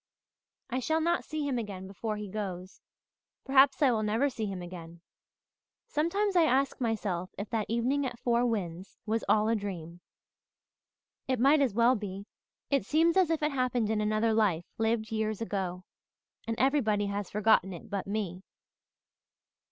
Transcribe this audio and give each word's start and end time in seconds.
I 0.71 0.79
shall 0.79 0.99
not 0.99 1.23
see 1.23 1.47
him 1.47 1.59
again 1.59 1.85
before 1.85 2.17
he 2.17 2.27
goes 2.27 2.81
perhaps 3.45 3.83
I 3.83 3.91
will 3.91 4.01
never 4.01 4.31
see 4.31 4.47
him 4.47 4.59
again. 4.59 5.01
Sometimes 5.85 6.35
I 6.35 6.45
ask 6.45 6.81
myself 6.81 7.35
if 7.37 7.51
that 7.51 7.69
evening 7.69 8.07
at 8.07 8.17
Four 8.17 8.43
Winds 8.47 8.97
was 9.05 9.23
all 9.29 9.47
a 9.47 9.55
dream. 9.55 10.01
It 11.27 11.39
might 11.39 11.61
as 11.61 11.75
well 11.75 11.93
be 11.93 12.25
it 12.71 12.83
seems 12.83 13.15
as 13.15 13.29
if 13.29 13.43
it 13.43 13.51
happened 13.51 13.91
in 13.91 14.01
another 14.01 14.33
life 14.33 14.65
lived 14.79 15.11
years 15.11 15.39
ago 15.39 15.83
and 16.47 16.57
everybody 16.59 17.05
has 17.05 17.29
forgotten 17.29 17.71
it 17.71 17.87
but 17.87 18.07
me. 18.07 18.41